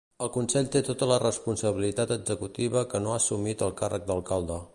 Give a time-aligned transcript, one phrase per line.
[0.25, 4.61] El Consell té tota la responsabilitat executiva que no ha assumit el càrrec d'alcalde.